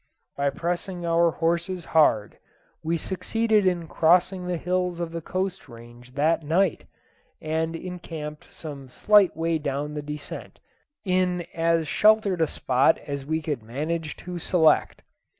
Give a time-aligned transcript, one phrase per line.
[0.35, 2.39] By pressing our horses hard
[2.83, 6.85] we succeeded in crossing the hills of the coast range that night,
[7.39, 10.59] and encamped some slight way down the descent,
[11.05, 15.03] in as sheltered a spot as we could manage to select.